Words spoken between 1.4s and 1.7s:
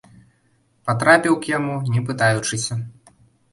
к